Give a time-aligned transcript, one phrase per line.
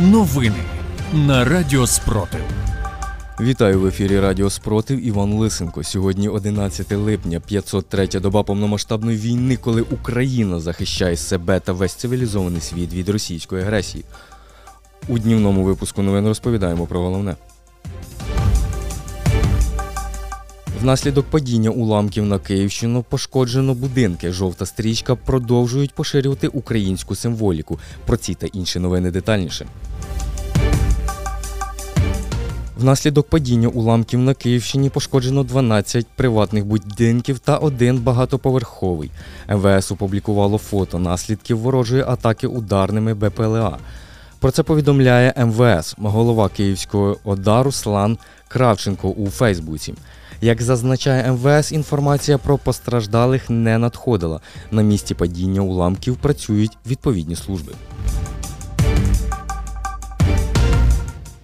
[0.00, 0.56] Новини
[1.12, 2.40] на Радіо Спротив.
[3.40, 5.84] Вітаю в ефірі Радіо Спротив Іван Лисенко.
[5.84, 12.92] Сьогодні 11 липня, 503 доба повномасштабної війни, коли Україна захищає себе та весь цивілізований світ
[12.92, 14.04] від російської агресії.
[15.08, 17.36] У днівному випуску новин розповідаємо про головне.
[20.82, 24.32] Внаслідок падіння уламків на Київщину пошкоджено будинки.
[24.32, 27.78] Жовта стрічка продовжують поширювати українську символіку.
[28.06, 29.66] Про ці та інші новини детальніше.
[32.76, 39.10] Внаслідок падіння уламків на Київщині пошкоджено 12 приватних будинків та один багатоповерховий.
[39.48, 43.78] МВС опублікувало фото наслідків ворожої атаки ударними БПЛА.
[44.40, 49.94] Про це повідомляє МВС, голова Київського ОДА Руслан Кравченко у Фейсбуці.
[50.40, 54.40] Як зазначає МВС, інформація про постраждалих не надходила.
[54.70, 57.72] На місці падіння уламків працюють відповідні служби.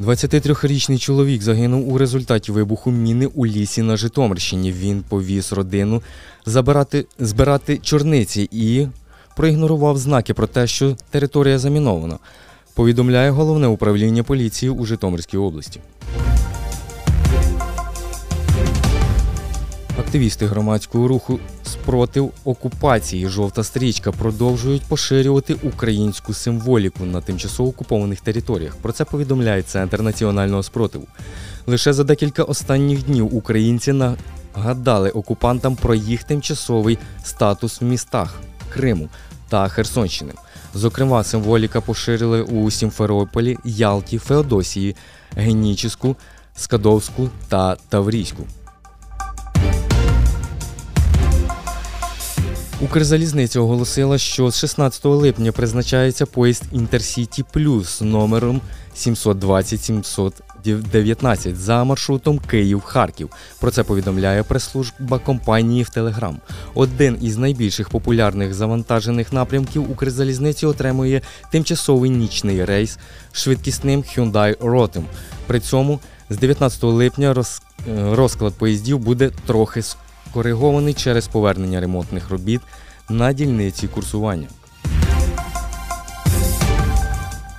[0.00, 4.72] 23-річний чоловік загинув у результаті вибуху міни у лісі на Житомирщині.
[4.72, 6.02] Він повіз родину
[6.46, 8.86] забирати, збирати чорниці і
[9.36, 12.18] проігнорував знаки про те, що територія замінована.
[12.74, 15.80] Повідомляє головне управління поліції у Житомирській області.
[20.10, 28.76] Активісти громадського руху спротив окупації Жовта стрічка продовжують поширювати українську символіку на тимчасово окупованих територіях.
[28.76, 31.06] Про це повідомляє Центр національного спротиву.
[31.66, 33.92] Лише за декілька останніх днів українці
[34.54, 38.40] нагадали окупантам про їх тимчасовий статус в містах
[38.72, 39.08] Криму
[39.48, 40.32] та Херсонщини.
[40.74, 44.96] Зокрема, символіка поширили у Сімферополі, Ялті, Феодосії,
[45.36, 46.16] Геніческу,
[46.54, 48.46] Скадовську та Таврійську.
[52.82, 58.60] Укрзалізниця оголосила, що з 16 липня призначається поїзд Інтерсіті Плюс номером
[58.96, 63.30] 720-719 за маршрутом Київ-Харків.
[63.60, 66.38] Про це повідомляє прес-служба компанії в Телеграм.
[66.74, 72.98] Один із найбільших популярних завантажених напрямків Укрзалізниці отримує тимчасовий нічний рейс
[73.32, 75.02] швидкісним Hyundai Rotem.
[75.46, 77.62] При цьому з 19 липня роз...
[77.88, 79.82] е, розклад поїздів буде трохи
[80.30, 82.60] скоригований через повернення ремонтних робіт
[83.08, 84.48] на дільниці курсування.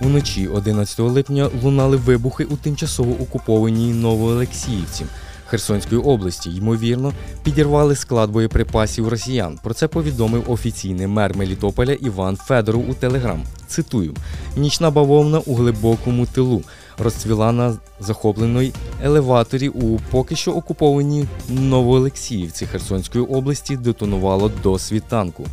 [0.00, 5.04] Уночі 11 липня лунали вибухи у тимчасово окупованій Новоолексіївці
[5.46, 6.50] Херсонської області.
[6.50, 7.12] Ймовірно,
[7.42, 9.58] підірвали склад боєприпасів росіян.
[9.62, 13.42] Про це повідомив офіційний мер Мелітополя Іван Федоров у Телеграм.
[13.66, 14.14] Цитую:
[14.56, 16.62] нічна бавовна у глибокому тилу
[16.98, 25.46] розцвіла на захопленій елеваторі у поки що окупованій Новоолексіївці Херсонської області детонувало до світанку.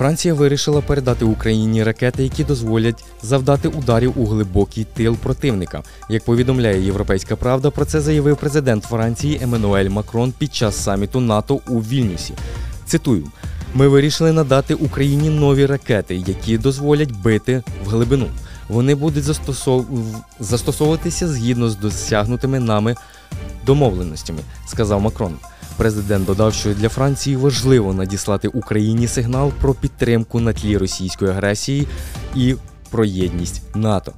[0.00, 5.82] Франція вирішила передати Україні ракети, які дозволять завдати ударів у глибокий тил противника.
[6.08, 11.60] Як повідомляє Європейська Правда, про це заявив президент Франції Еммануель Макрон під час саміту НАТО
[11.68, 12.34] у Вільнюсі.
[12.86, 13.26] Цитую:
[13.74, 18.26] ми вирішили надати Україні нові ракети, які дозволять бити в глибину.
[18.68, 19.86] Вони будуть застосов...
[20.40, 22.94] застосовуватися згідно з досягнутими нами
[23.66, 25.34] домовленостями, сказав Макрон.
[25.76, 31.86] Президент додав, що для Франції важливо надіслати Україні сигнал про підтримку на тлі російської агресії
[32.36, 32.54] і
[32.90, 34.12] про єдність НАТО.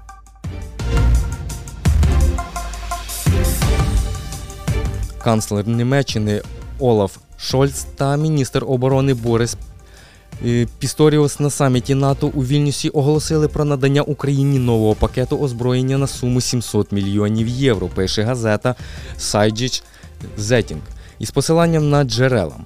[5.25, 6.43] Канцлер Німеччини
[6.79, 9.57] Олаф Шольц та міністр оборони Борис
[10.47, 16.07] е, Пісторіус на саміті НАТО у Вільнюсі оголосили про надання Україні нового пакету озброєння на
[16.07, 17.89] суму 700 мільйонів євро.
[17.89, 18.75] Пише газета
[19.19, 19.83] Сайджіч
[20.37, 20.81] Зетінг
[21.19, 22.57] із посиланням на джерела.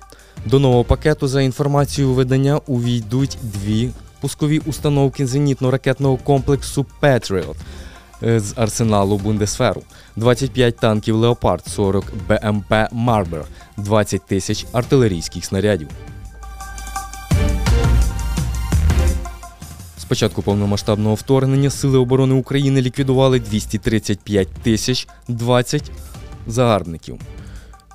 [0.47, 7.21] До нового пакету за інформацією видання увійдуть дві пускові установки зенітно-ракетного комплексу е,
[8.23, 9.83] з арсеналу Бундесферу,
[10.17, 13.45] 25 танків Леопард, 40 БМП Марбер,
[13.77, 15.89] 20 тисяч артилерійських снарядів.
[19.99, 25.91] З початку повномасштабного вторгнення Сили оборони України ліквідували 235 тисяч 20
[26.47, 27.19] загарбників.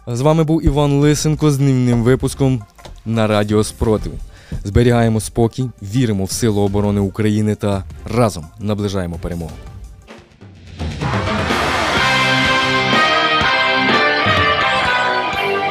[0.07, 2.63] З вами був Іван Лисенко з днівним випуском
[3.05, 4.13] на Радіо Спротив.
[4.63, 9.51] Зберігаємо спокій, віримо в силу оборони України та разом наближаємо перемогу.